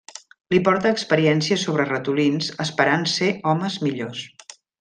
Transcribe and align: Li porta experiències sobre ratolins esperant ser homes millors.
Li 0.53 0.59
porta 0.67 0.93
experiències 0.95 1.67
sobre 1.69 1.85
ratolins 1.91 2.49
esperant 2.67 3.07
ser 3.17 3.31
homes 3.53 3.81
millors. 3.89 4.27